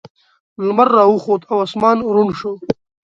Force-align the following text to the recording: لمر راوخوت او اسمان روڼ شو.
لمر 0.65 0.87
راوخوت 0.97 1.41
او 1.51 1.57
اسمان 1.65 1.97
روڼ 2.13 2.27
شو. 2.39 2.51